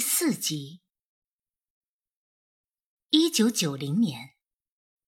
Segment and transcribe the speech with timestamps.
[0.00, 0.80] 四集。
[3.10, 4.30] 一九九零年，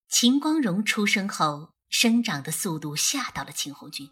[0.07, 4.09] 秦光荣出生后，生长的速度吓到了秦红军。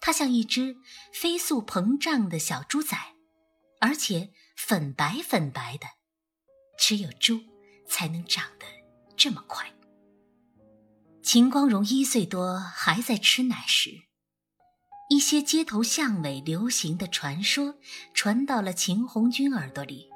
[0.00, 0.76] 他像一只
[1.12, 2.96] 飞速膨胀的小猪仔，
[3.80, 5.86] 而且粉白粉白的，
[6.78, 7.40] 只有猪
[7.88, 8.66] 才能长得
[9.16, 9.72] 这么快。
[11.22, 14.07] 秦光荣一岁多还在吃奶时。
[15.08, 17.74] 一些街头巷尾流行的传说
[18.12, 20.10] 传到了秦红军耳朵里。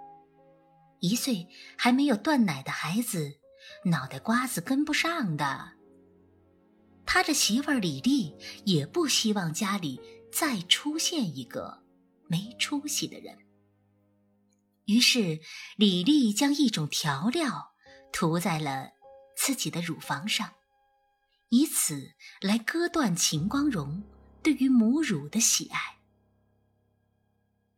[1.00, 3.40] 一岁还没有断奶的孩子，
[3.86, 5.72] 脑袋瓜子跟不上的。
[7.06, 11.82] 他的媳妇儿李丽也不希望家里再出现一个
[12.28, 13.36] 没出息的人。
[14.84, 15.40] 于是，
[15.76, 17.72] 李丽将一种调料
[18.12, 18.90] 涂在了
[19.36, 20.52] 自己的乳房上，
[21.48, 24.02] 以此来割断秦光荣。
[24.42, 25.98] 对于母乳的喜爱。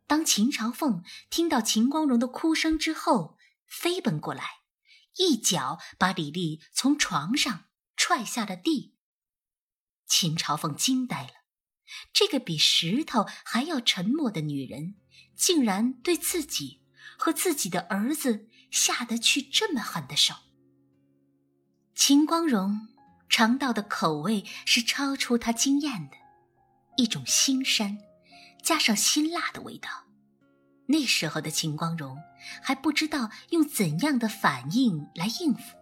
[0.07, 4.61] 当秦朝凤听到秦光荣的哭声之后，飞奔过来，
[5.17, 7.65] 一脚把李丽从床上
[7.97, 8.95] 踹下了地。
[10.07, 11.33] 秦朝凤惊呆了，
[12.13, 14.97] 这个比石头还要沉默的女人，
[15.35, 16.83] 竟然对自己
[17.19, 20.35] 和自己的儿子下得去这么狠的手。
[21.95, 22.89] 秦光荣
[23.29, 26.24] 尝到的口味是超出他经验的。
[26.97, 27.99] 一种腥膻，
[28.63, 29.89] 加上辛辣的味道。
[30.87, 32.19] 那时候的秦光荣
[32.63, 35.77] 还不知道用怎样的反应来应付。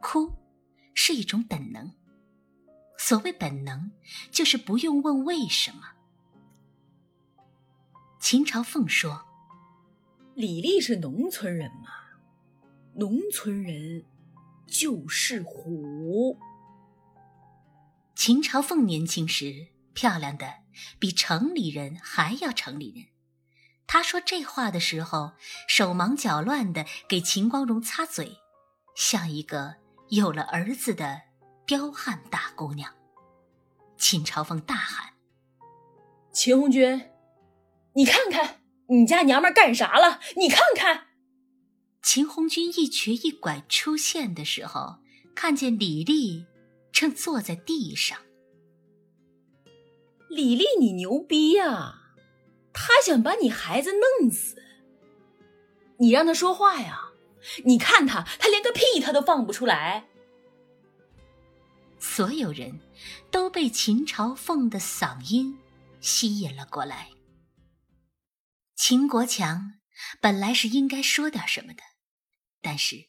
[0.00, 0.32] 哭，
[0.94, 1.92] 是一种本能。
[2.96, 3.90] 所谓本能，
[4.30, 5.80] 就是不用问为什么。
[8.20, 9.26] 秦朝凤说
[10.34, 11.90] ：“李丽是农村人嘛，
[12.94, 14.04] 农村人
[14.66, 16.38] 就是虎。”
[18.14, 19.73] 秦朝凤年轻时。
[19.94, 20.54] 漂亮的
[20.98, 23.06] 比城里人还要城里人。
[23.86, 25.32] 他说这话的时候，
[25.68, 28.38] 手忙脚乱的给秦光荣擦嘴，
[28.96, 29.76] 像一个
[30.08, 31.22] 有了儿子的
[31.66, 32.92] 彪悍大姑娘。
[33.96, 35.14] 秦朝凤大喊
[36.32, 37.10] ：“秦红军，
[37.94, 40.20] 你看看你家娘们干啥了？
[40.36, 41.08] 你看看！”
[42.02, 44.96] 秦红军一瘸一拐出现的时候，
[45.34, 46.46] 看见李丽
[46.92, 48.18] 正坐在地上。
[50.34, 52.00] 李丽，你牛逼呀！
[52.72, 54.60] 他想把你孩子弄死，
[55.98, 57.12] 你让他说话呀！
[57.64, 60.08] 你看他，他连个屁他都放不出来。
[62.00, 62.80] 所有人
[63.30, 65.56] 都被秦朝凤的嗓音
[66.00, 67.10] 吸引了过来。
[68.74, 69.74] 秦国强
[70.20, 71.82] 本来是应该说点什么的，
[72.60, 73.08] 但是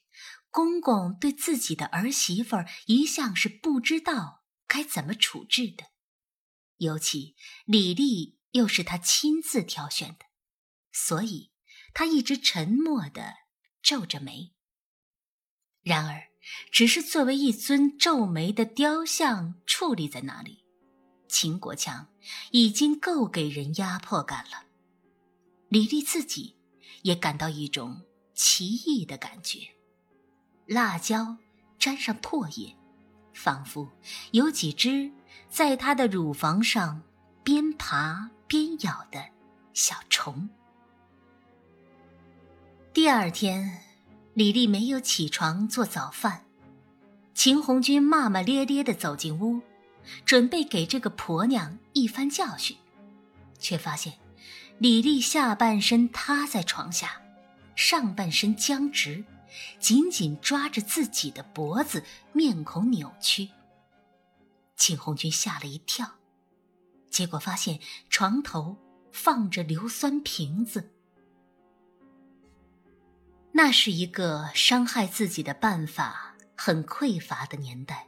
[0.52, 5.95] 公公对自己的儿媳妇一向是不知道该怎么处置的。
[6.78, 10.26] 尤其李丽又是他亲自挑选的，
[10.92, 11.52] 所以
[11.94, 13.34] 他一直沉默的
[13.82, 14.54] 皱着眉。
[15.82, 16.30] 然而，
[16.72, 20.66] 只是作为一尊皱眉的雕像矗立在那里，
[21.28, 22.10] 秦国强
[22.52, 24.66] 已经够给人压迫感了。
[25.70, 26.56] 李丽自己
[27.04, 28.04] 也感到一种
[28.34, 29.60] 奇异的感觉，
[30.66, 31.38] 辣椒
[31.78, 32.76] 沾上唾液，
[33.34, 33.92] 仿佛
[34.32, 35.12] 有几只。
[35.50, 37.02] 在她的乳房上
[37.44, 39.24] 边爬边咬的
[39.74, 40.50] 小虫。
[42.94, 43.82] 第二天，
[44.34, 46.46] 李丽没有起床做早饭，
[47.34, 49.62] 秦红军骂骂咧咧的走进屋，
[50.24, 52.78] 准备给这个婆娘一番教训，
[53.60, 54.14] 却发现
[54.78, 57.22] 李丽下半身趴在床下，
[57.76, 59.24] 上半身僵直，
[59.80, 63.50] 紧紧抓着自己的脖子，面孔扭曲。
[64.76, 66.16] 秦红军吓了一跳，
[67.10, 68.78] 结果发现床头
[69.12, 70.92] 放着硫酸瓶子。
[73.54, 78.08] 那是一个伤害自己的办法很匮乏的年代，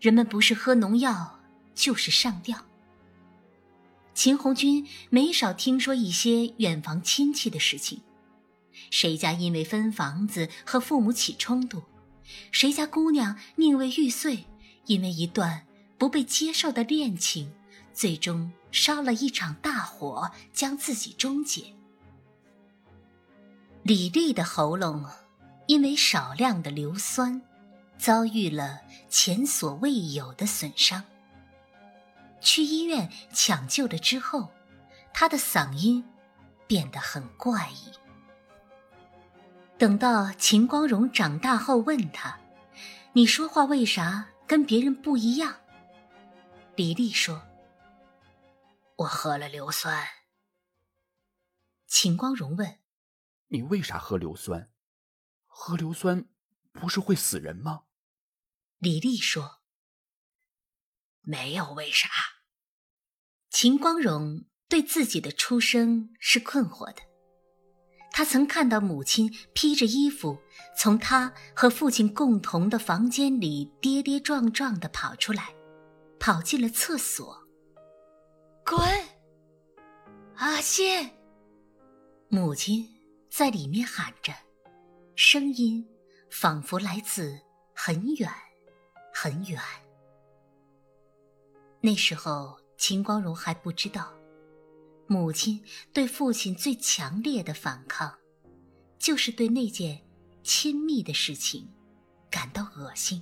[0.00, 1.40] 人们不是喝农药，
[1.74, 2.64] 就是上吊。
[4.14, 8.02] 秦红军没少听说一些远房亲戚的事情：
[8.90, 11.82] 谁家因为分房子和父母起冲突，
[12.50, 14.46] 谁家姑娘命为玉碎。
[14.86, 15.66] 因为一段
[15.98, 17.52] 不被接受的恋情，
[17.92, 21.74] 最终烧了一场大火，将自己终结。
[23.82, 25.06] 李丽的喉咙
[25.66, 27.40] 因为少量的硫酸，
[27.98, 31.04] 遭遇了前所未有的损伤。
[32.40, 34.50] 去医院抢救了之后，
[35.12, 36.04] 她的嗓音
[36.66, 37.90] 变得很怪异。
[39.78, 42.38] 等到秦光荣长大后，问他
[43.14, 45.60] ：“你说话为啥？”跟别人不一样，
[46.74, 47.46] 李丽说
[48.98, 50.04] ：“我喝了硫酸。”
[51.86, 52.80] 秦光荣问
[53.46, 54.72] ：“你为啥喝硫酸？
[55.46, 56.28] 喝硫酸
[56.72, 57.84] 不是会死人吗？”
[58.78, 59.62] 李丽说
[61.22, 62.08] ：“没有为啥。”
[63.50, 67.02] 秦光荣对自己的出生是困惑的。
[68.20, 70.38] 他曾看到母亲披着衣服
[70.76, 75.54] 从他和父亲共同的房间里跌跌撞撞的跑出来，
[76.18, 77.42] 跑进了厕所。
[78.62, 78.78] 滚！
[80.36, 81.08] 阿信。
[82.28, 82.86] 母亲
[83.30, 84.34] 在里面喊着，
[85.16, 85.88] 声音
[86.30, 87.40] 仿佛来自
[87.72, 88.30] 很远
[89.14, 89.58] 很远。
[91.80, 94.12] 那时候，秦光荣还不知道，
[95.12, 95.60] 母亲
[95.92, 98.16] 对父亲最强烈的反抗，
[98.96, 100.00] 就是对那件
[100.44, 101.68] 亲密的事情
[102.30, 103.20] 感到恶心。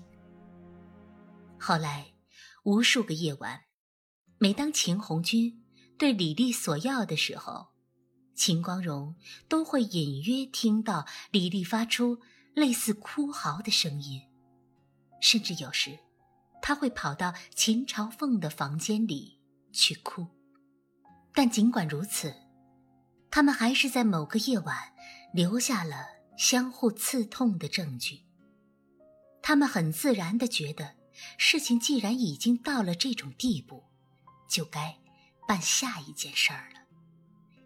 [1.59, 2.13] 后来，
[2.65, 3.63] 无数个夜晚，
[4.37, 5.65] 每当秦红军
[5.97, 7.69] 对李丽索要的时候，
[8.35, 9.17] 秦光荣
[9.49, 12.19] 都会隐约听到李丽发出
[12.55, 14.21] 类似哭嚎的声音，
[15.23, 15.99] 甚至有时，
[16.61, 19.41] 他会跑到秦朝凤的房间里
[19.73, 20.27] 去哭。
[21.33, 22.35] 但尽管如此，
[23.31, 24.93] 他们还是在某个夜晚
[25.33, 28.23] 留下了相互刺痛的证据。
[29.43, 30.97] 他们很自然的觉得，
[31.37, 33.85] 事情既然已经到了这种地步，
[34.49, 34.99] 就该
[35.47, 36.81] 办下一件事儿了。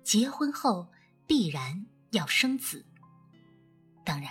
[0.04, 0.92] 结婚后
[1.26, 2.84] 必然要生子。
[4.04, 4.30] 当然，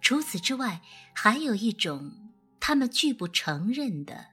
[0.00, 0.82] 除此之外，
[1.14, 4.26] 还有一种他们拒不承认的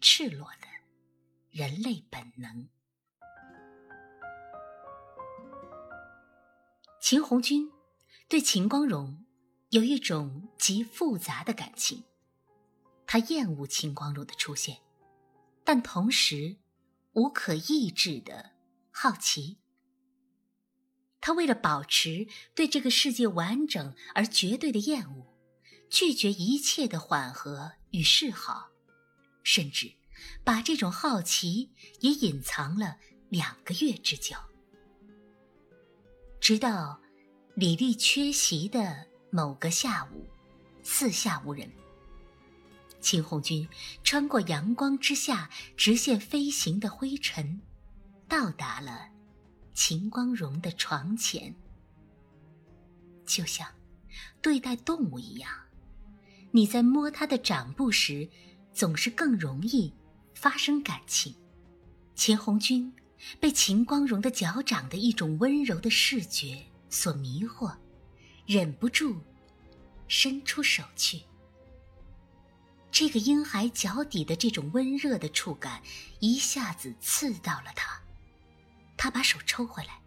[0.00, 0.66] 赤裸的
[1.50, 2.68] 人类本能。
[7.06, 7.70] 秦红军
[8.30, 9.26] 对秦光荣
[9.68, 12.02] 有一种极复杂的感情，
[13.06, 14.78] 他厌恶秦光荣的出现，
[15.64, 16.56] 但同时
[17.12, 18.52] 无可抑制的
[18.90, 19.58] 好奇。
[21.20, 25.26] 他为了保持对这个世界完整而绝对的厌恶，
[25.90, 28.70] 拒绝一切的缓和与示好，
[29.42, 29.92] 甚至
[30.42, 32.96] 把这种好奇也隐藏了
[33.28, 34.34] 两个月之久。
[36.44, 37.00] 直到
[37.54, 40.28] 李丽缺席的某个下午，
[40.82, 41.72] 四下无人，
[43.00, 43.66] 秦红军
[44.02, 47.62] 穿过阳光之下直线飞行的灰尘，
[48.28, 49.08] 到达了。
[49.72, 51.54] 秦光荣的床前，
[53.24, 53.66] 就像
[54.42, 55.50] 对待动物一样，
[56.50, 58.28] 你在摸他的掌部时，
[58.70, 59.94] 总是更容易
[60.34, 61.34] 发生感情。
[62.14, 62.92] 秦红军
[63.40, 67.76] 被秦光荣的脚掌的一种温柔的视觉所迷惑，
[68.46, 69.20] 忍不住
[70.08, 71.22] 伸出手去。
[72.90, 75.82] 这个婴孩脚底的这种温热的触感，
[76.20, 78.00] 一下子刺到了他。
[78.96, 80.00] 他把手抽回来，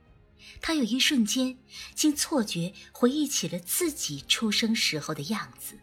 [0.61, 1.57] 他有一瞬间
[1.93, 5.77] 竟错觉回忆起了自己出生时候的样子，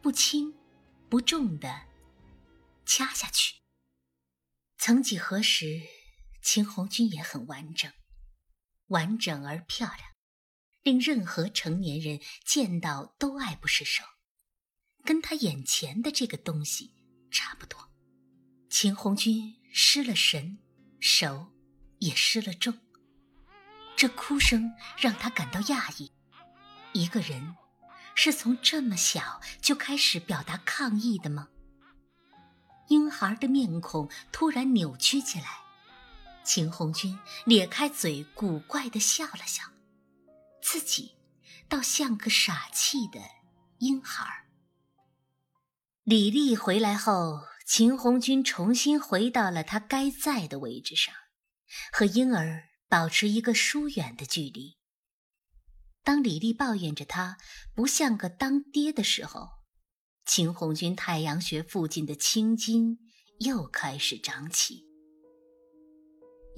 [0.00, 0.54] 不轻
[1.08, 1.82] 不重的
[2.86, 3.56] 掐下去。
[4.78, 5.82] 曾几何时，
[6.50, 7.92] 秦红军也很完整，
[8.86, 9.98] 完整而漂亮，
[10.82, 14.02] 令任何成年人见到都爱不释手，
[15.04, 16.94] 跟他眼前的这个东西
[17.30, 17.92] 差不多。
[18.70, 20.58] 秦红军失了神，
[20.98, 21.52] 手。
[21.98, 22.78] 也失了重。
[23.94, 26.10] 这哭声让他感到讶异。
[26.94, 27.56] 一个人
[28.14, 31.48] 是从这么小就开始表达抗议的吗？
[32.88, 35.67] 婴孩的面孔突然扭曲起来，
[36.48, 39.64] 秦红军咧开嘴，古怪的笑了笑，
[40.62, 41.14] 自己
[41.68, 43.20] 倒像个傻气的
[43.80, 44.46] 婴孩。
[46.04, 51.14] 李丽回来后，秦红军重新回到了他该在的位置上。
[51.92, 54.78] 和婴儿保持一个疏远的距离。
[56.02, 57.36] 当李丽抱怨着他
[57.74, 59.50] 不像个当爹的时候，
[60.24, 62.98] 秦红军太阳穴附近的青筋
[63.40, 64.87] 又开始长起，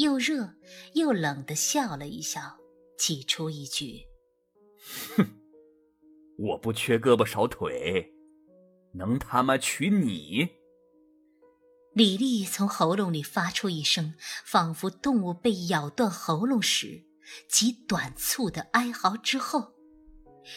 [0.00, 0.54] 又热
[0.94, 2.56] 又冷的笑了一笑，
[2.96, 4.06] 挤出一句
[5.16, 5.26] ：“哼，
[6.38, 8.10] 我不缺胳膊少腿，
[8.94, 10.48] 能他妈娶你？”
[11.92, 14.14] 李丽从喉咙里发出一声，
[14.44, 17.04] 仿佛动物被咬断喉咙时
[17.46, 19.74] 极短促的哀嚎之后，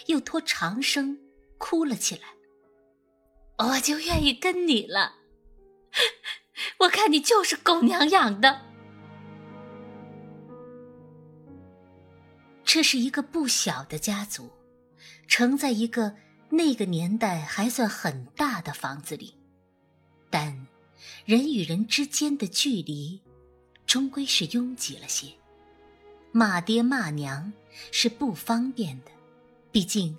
[0.07, 1.19] 又拖长声
[1.57, 2.21] 哭了起来。
[3.57, 5.15] 我就愿意跟你了，
[6.79, 8.72] 我看你就是狗娘养的。
[12.73, 14.49] 这是一个不小的家族，
[15.27, 16.15] 承在一个
[16.49, 19.35] 那个年代还算很大的房子里，
[20.31, 20.65] 但。
[21.23, 23.21] 人与人之间的距离，
[23.85, 25.27] 终归是拥挤了些。
[26.31, 27.53] 骂爹骂娘
[27.91, 29.11] 是不方便的，
[29.71, 30.17] 毕竟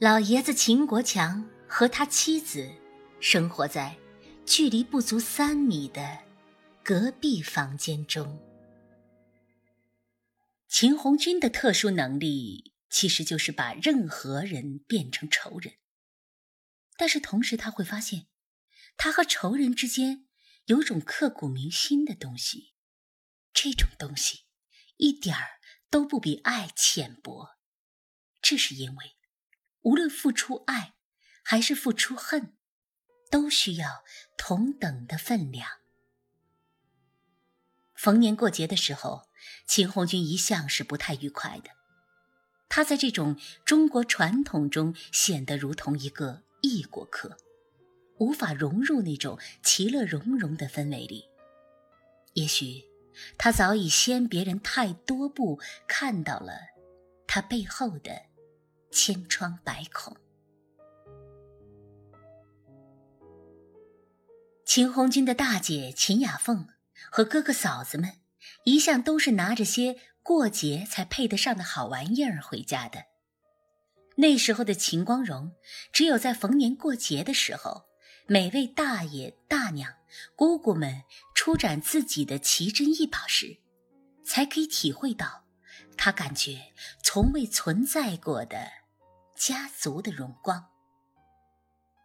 [0.00, 2.68] 老爷子秦国强和他妻子
[3.20, 3.94] 生活在
[4.44, 6.18] 距离不足三米的
[6.82, 8.36] 隔壁房间中。
[10.76, 15.74] 秦红军的特殊能力其实就是把任何人变成仇人，
[16.96, 18.26] 但是同时他会发现，
[18.96, 20.26] 他和仇人之间
[20.64, 22.74] 有种刻骨铭心的东西，
[23.52, 24.46] 这种东西。
[24.96, 27.50] 一点儿都不比爱浅薄，
[28.42, 29.16] 这是因为，
[29.82, 30.96] 无论付出爱
[31.44, 32.56] 还是付出恨，
[33.30, 34.02] 都需要
[34.36, 35.83] 同等的分量。
[38.04, 39.22] 逢年过节的时候，
[39.66, 41.70] 秦红军一向是不太愉快的。
[42.68, 47.38] 他在这种中国传统中显得如同一个异国客，
[48.18, 51.24] 无法融入那种其乐融融的氛围里。
[52.34, 52.84] 也许。
[53.38, 56.52] 他早已先别人太多步看到了
[57.28, 58.10] 他背后的
[58.90, 60.16] 千疮百孔。
[64.66, 66.66] 秦红军的大姐秦雅凤
[67.10, 68.20] 和哥哥嫂子们
[68.64, 73.04] 一向都是拿着些过节才配得上的好玩意儿回家的。
[74.16, 75.52] 那时候的秦光荣，
[75.92, 77.86] 只有在逢年过节的时候。
[78.26, 79.92] 每位大爷大娘、
[80.34, 81.02] 姑姑们
[81.34, 83.58] 出展自己的奇珍异宝时，
[84.24, 85.44] 才可以体会到
[85.94, 88.66] 他感觉从未存在过的
[89.36, 90.70] 家族的荣光。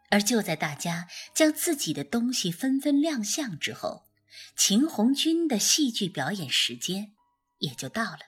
[0.09, 4.08] 而就在大家将自己的东西纷纷亮相之后，
[4.55, 7.15] 秦红军的戏剧表演时间
[7.59, 8.19] 也就到了。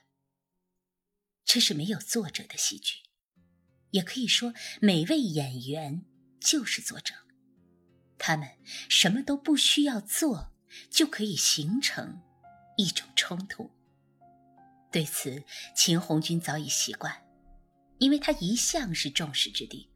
[1.44, 2.98] 这是没有作者的戏剧，
[3.90, 6.04] 也可以说每位演员
[6.40, 7.14] 就是作者。
[8.18, 8.48] 他们
[8.88, 10.52] 什么都不需要做，
[10.90, 12.22] 就可以形成
[12.76, 13.70] 一种冲突。
[14.90, 15.44] 对此，
[15.74, 17.26] 秦红军早已习惯，
[17.98, 19.91] 因为他一向是众矢之的。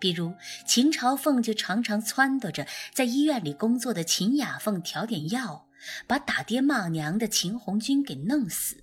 [0.00, 0.34] 比如，
[0.66, 5.68] 秦朝凤就常常撺掇着在医院里工作的秦雅凤调点药，
[6.06, 8.82] 把打爹骂娘的秦红军给弄死。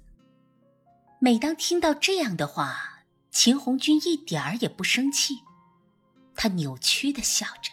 [1.20, 5.34] 每当听到这样的话，秦红军一点儿也不生气，
[6.36, 7.72] 他扭曲的笑着。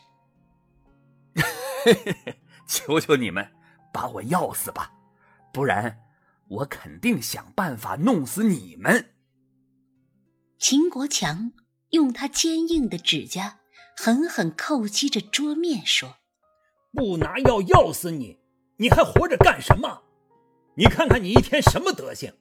[2.67, 3.47] 求求你们，
[3.93, 4.91] 把我要死吧，
[5.53, 5.99] 不然
[6.49, 9.11] 我肯定想办法弄死你们。
[10.59, 11.53] 秦国强
[11.95, 13.61] 用他坚硬的指甲
[13.97, 16.17] 狠狠叩击着桌面，说
[16.93, 18.39] ：“不拿药药死你，
[18.77, 20.03] 你还活着干什么？
[20.77, 22.35] 你看看你一天什么德行？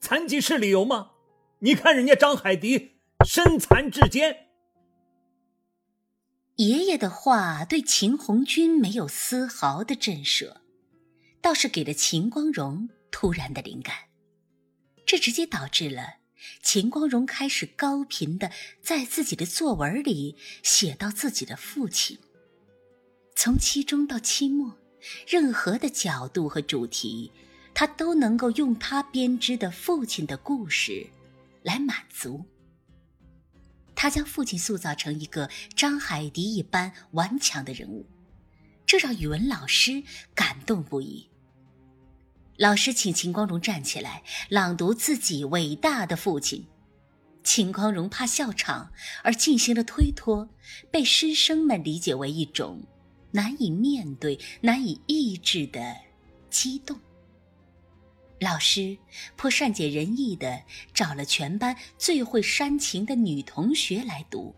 [0.00, 1.10] 残疾是理由吗？
[1.58, 2.92] 你看人家张海迪
[3.26, 4.46] 身残志坚。”
[6.56, 10.58] 爷爷的话对秦红军没有丝毫的震慑，
[11.40, 13.94] 倒是给了秦光荣突然的灵感。
[15.04, 16.18] 这直接导致了
[16.62, 22.18] 秦光荣开始高频的在自己的作文里写到自己的父亲。
[23.34, 24.78] 从期中到期末，
[25.26, 27.32] 任何的角度和主题，
[27.74, 31.06] 他都能够用他编织的父亲的故事
[31.62, 32.44] 来满足。
[33.94, 38.06] 他将父亲塑造成一个张海迪一般顽强的人物，
[38.84, 40.02] 这让语文老师
[40.34, 41.31] 感动不已。
[42.62, 46.64] 老师请秦光荣站起来朗读自己伟大的父亲，
[47.42, 48.92] 秦光荣怕笑场
[49.24, 50.48] 而进行了推脱，
[50.88, 52.80] 被师生们理解为一种
[53.32, 55.96] 难以面对、难以抑制的
[56.50, 56.96] 激动。
[58.38, 58.96] 老师
[59.36, 60.62] 颇善解人意的
[60.94, 64.54] 找了全班最会煽情的女同学来读，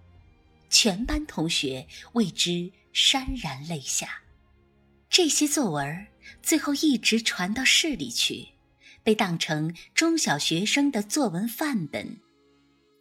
[0.69, 4.21] 全班同学为之潸然泪下。
[5.09, 6.07] 这些作文
[6.43, 8.49] 最后一直传到市里去，
[9.03, 12.21] 被当成中小学生的作文范本。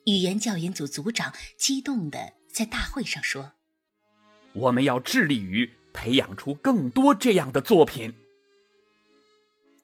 [0.06, 3.54] 语言教研组组长激动地在大会上说
[4.54, 8.14] ：“我们要致力于培养出更多这样的作品。”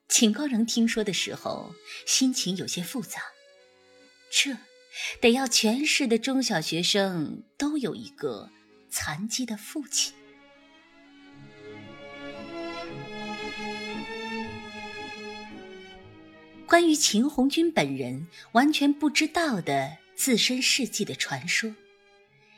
[0.08, 1.74] 秦高人听说的时候，
[2.06, 3.20] 心情有些复杂。
[4.30, 4.56] 这
[5.20, 8.50] 得要全市的中小学生都有一个
[8.90, 10.12] 残疾的父亲。
[16.70, 21.74] 关于秦红军本人完全不知道的自身事迹的传说，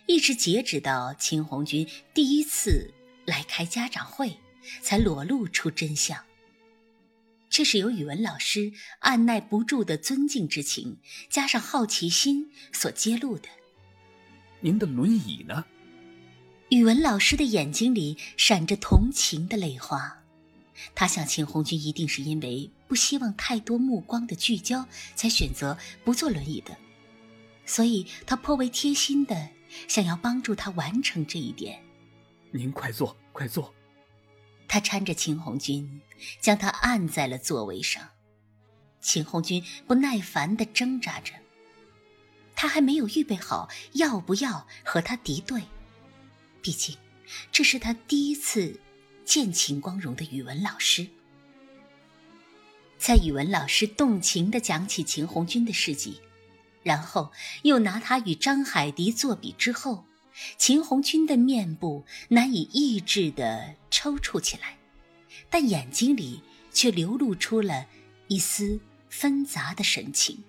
[0.04, 2.92] 一直截止到秦红军第一次
[3.24, 4.36] 来开家长会，
[4.82, 6.22] 才裸露出真相。
[7.48, 10.98] 这是由语文老师按耐不住的尊敬之情，
[11.30, 13.48] 加上好奇心所揭露的。
[14.60, 15.64] 您的轮椅呢？
[16.68, 20.22] 语文老师的眼睛里闪着同情的泪花，
[20.94, 26.76] 他想秦红军一定是因为不希望太多目光的聚焦，才选择不坐轮椅的。
[27.64, 29.48] 所以他颇为贴心的
[29.88, 31.82] 想要帮助他完成这一点。
[32.50, 33.72] 您快坐，快坐。
[34.68, 36.02] 他搀着秦红军，
[36.38, 38.06] 将他按在了座位上。
[39.00, 41.32] 秦红军不耐烦的挣扎着，
[42.54, 45.62] 他还没有预备好要不要和他敌对。
[46.60, 46.94] 毕竟，
[47.50, 48.78] 这是他第一次
[49.24, 51.08] 见秦光荣的语文老师。
[53.02, 56.20] 在语文老师动情的讲起秦红军的事迹。
[56.84, 57.32] 然后
[57.62, 60.04] 又拿他与张海迪作比之后，
[60.56, 64.78] 秦红军的面部难以抑制的抽搐起来，
[65.50, 67.88] 但眼睛里却流露出了
[68.28, 68.78] 一丝
[69.10, 70.44] 纷杂的神情。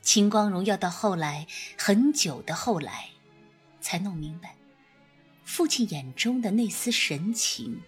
[0.00, 1.46] 秦光荣要到后来
[1.76, 3.10] 很久的后来，
[3.82, 4.56] 才弄明白，
[5.44, 7.82] 父亲眼中的那丝神情，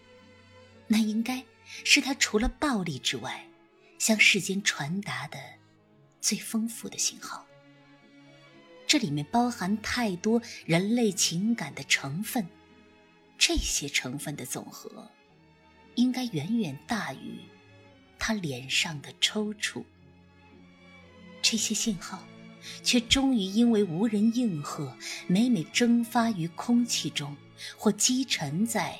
[0.86, 1.42] 那应该
[1.84, 3.46] 是他除了暴力之外，
[3.98, 5.38] 向世间传达的。
[6.20, 7.44] 最丰富的信号，
[8.86, 12.46] 这里面包含太多人类情感的成分，
[13.36, 15.10] 这些成分的总和，
[15.96, 17.40] 应该远远大于
[18.20, 19.82] 他脸上的抽搐。
[21.42, 22.24] 这些信号，
[22.84, 27.36] 却终于因为无人应和，每每蒸发于空气中，
[27.76, 28.96] 或积沉在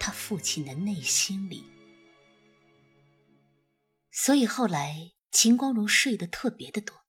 [0.00, 1.64] 他父亲的内心里。
[4.14, 5.10] 所以后来。
[5.36, 7.06] 秦光荣睡得特别的多，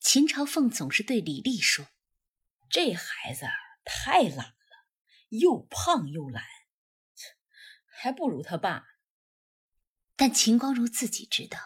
[0.00, 1.86] 秦朝凤总是对李丽说
[2.68, 3.46] ：“这孩子
[3.84, 4.88] 太懒了，
[5.28, 6.42] 又胖又懒，
[7.86, 8.84] 还不如他爸。”
[10.16, 11.60] 但秦光荣自己知道，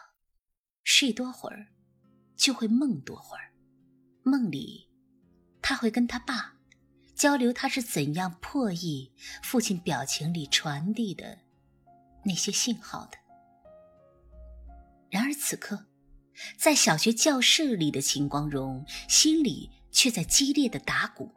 [0.84, 1.68] 睡多会儿
[2.36, 3.54] 就会梦多会儿，
[4.22, 4.90] 梦里
[5.62, 6.58] 他会跟他爸
[7.14, 11.38] 交流他是怎样破译父亲表情里传递的
[12.26, 13.16] 那些信号的。
[15.10, 15.86] 然而此刻，
[16.56, 21.32] 在小学教室里的秦光荣心里却在激烈的打鼓：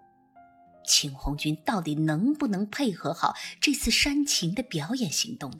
[0.85, 5.59] 秦红军到底能不能配合好这次煽情的表演行动呢？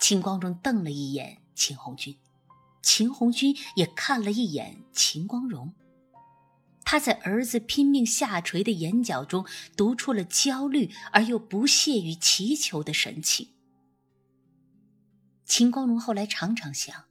[0.00, 2.18] 秦光荣瞪了一眼秦红军，
[2.82, 5.74] 秦红军也看了一眼秦光荣。
[6.84, 9.44] 他在儿子拼命下垂的眼角中
[9.76, 13.48] 读出了焦虑而又不屑于祈求的神情。
[15.46, 17.04] 秦光荣后来常常想，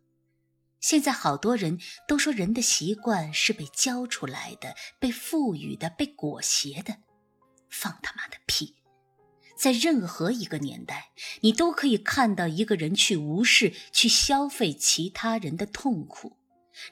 [0.82, 6.98] 现在好多人都说人的习惯是被教出来的、被赋予的、被裹挟的，
[7.70, 8.76] 放他妈的屁！
[9.58, 16.38] 在任何一个年代，你都可以看到一个人去无视、去消费其他人的痛苦，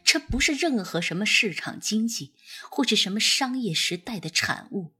[0.01, 2.33] 这不是任何什么市场经济
[2.71, 4.93] 或是什么商业时代的产物，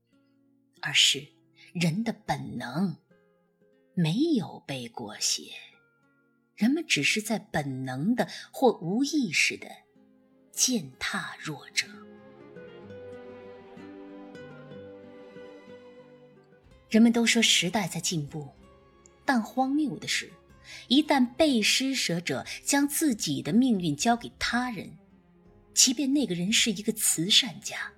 [0.82, 1.26] 而是
[1.72, 2.98] 人的本能，
[3.94, 5.50] 没有被裹挟。
[6.54, 9.66] 人们只是在本能的或无意识的
[10.52, 11.86] 践踏弱者。
[16.88, 18.48] 人们都说时代在进步，
[19.24, 20.32] 但荒谬的是，
[20.86, 24.96] 一旦被施舍者将自己的命运交给他人，
[25.74, 27.92] 即便那个人是一个慈善家，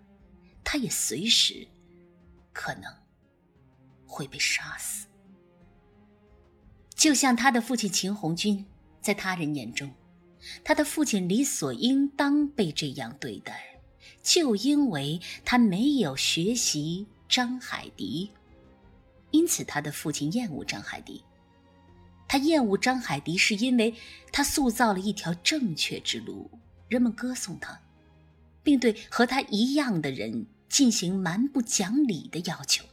[0.64, 1.68] 他也随时
[2.54, 2.90] 可能
[4.06, 5.06] 会被杀死。
[6.96, 8.64] 就像他的父亲秦红军，
[9.02, 9.92] 在他人眼中，
[10.64, 13.78] 他的父亲理所应当被这样对待，
[14.22, 18.30] 就因为他没有学习张海迪，
[19.30, 21.22] 因此他的父亲厌恶张海迪。
[22.26, 23.94] 他厌恶张海迪，是因为
[24.32, 26.50] 他塑造了一条正确之路，
[26.88, 27.78] 人们歌颂他，
[28.62, 32.84] 并对和他一样的人进行蛮不讲理的要求。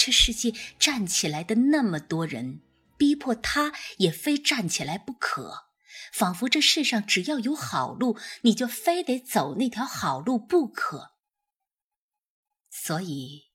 [0.00, 2.60] 这世界站起来的那么多人，
[2.96, 5.64] 逼迫他也非站起来不可，
[6.12, 11.14] 仿佛这世上只要有好路，你就非得走那条好路不可。
[12.70, 13.46] 所以，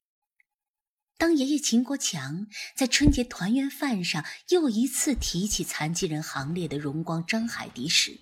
[1.17, 8.19] 当爷爷秦国强在春节团圆饭上又一次提起残疾人行列的荣光张海迪时，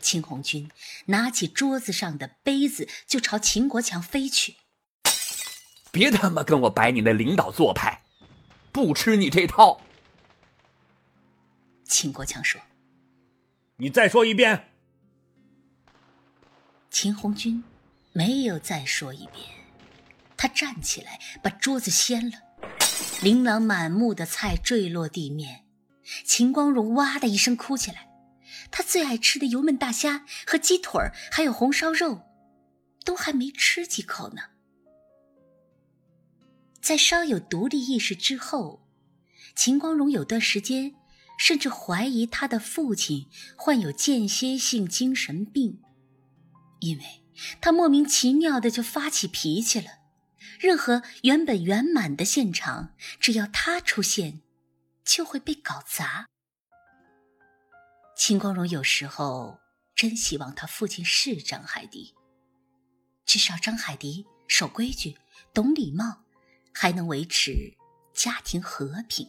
[0.00, 0.68] 秦红军
[1.06, 4.56] 拿起桌子上的杯子就朝秦国强飞去。
[5.92, 8.02] 别他妈跟我摆你那领导做派，
[8.72, 9.80] 不吃你这套。
[11.84, 12.60] 秦国强说
[13.78, 14.68] ：“你再说一遍。”
[16.90, 17.64] 秦红军
[18.12, 19.46] 没有再说一遍，
[20.36, 22.38] 他站起来把桌子掀了，
[23.22, 25.64] 琳琅满目的菜坠落地面。
[26.24, 28.08] 秦光荣哇的一声哭起来，
[28.70, 31.00] 他最爱吃的油焖大虾和鸡腿
[31.30, 32.22] 还有红烧肉，
[33.04, 34.42] 都还没吃几口呢。
[36.90, 38.84] 在稍有独立意识之后，
[39.54, 40.92] 秦光荣有段时间
[41.38, 45.80] 甚至怀疑他的父亲患有间歇性精神病，
[46.80, 47.04] 因为
[47.60, 49.86] 他莫名其妙的就发起脾气了。
[50.58, 54.40] 任何原本圆满的现场，只要他出现，
[55.04, 56.26] 就会被搞砸。
[58.16, 59.60] 秦光荣有时候
[59.94, 62.16] 真希望他父亲是张海迪，
[63.24, 65.16] 至少张海迪守规矩、
[65.54, 66.24] 懂礼貌，
[66.72, 67.76] 还能维持
[68.12, 69.28] 家庭和平。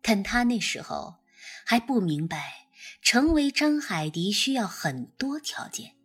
[0.00, 1.16] 但他那时候
[1.66, 2.68] 还不明白，
[3.02, 5.96] 成为张海迪需要很多条件，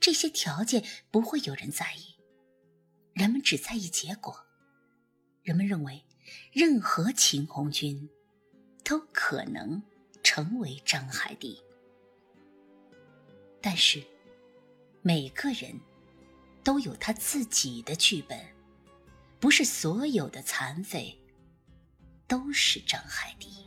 [0.00, 2.16] 这些条件不会有人在意，
[3.12, 4.46] 人们只在意结果。
[5.42, 6.04] 人们认为，
[6.52, 8.08] 任何秦红军
[8.84, 9.82] 都可能
[10.22, 11.60] 成为张海迪，
[13.60, 14.02] 但是
[15.02, 15.78] 每个人
[16.62, 18.38] 都有他自己的剧本，
[19.40, 21.18] 不是所有的残废。
[22.28, 23.66] 都是张海迪。